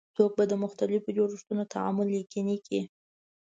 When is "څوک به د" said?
0.15-0.53